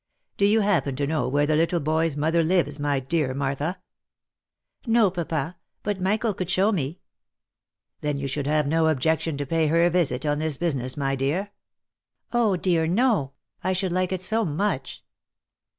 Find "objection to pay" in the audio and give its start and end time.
8.87-9.67